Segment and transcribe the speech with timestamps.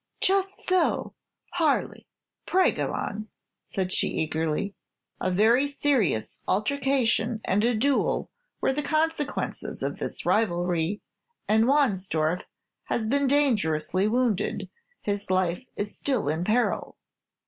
[0.19, 1.13] "Just so,
[1.51, 2.07] Harley.
[2.47, 3.29] Pray go on,"
[3.63, 4.73] said she, eagerly.
[5.19, 11.01] "A very serious altercation and a duel were the consequences of this rivalry,
[11.47, 12.47] and Wahnsdorf
[12.85, 14.71] has been dangerously wounded;
[15.03, 16.97] his life is still in peril.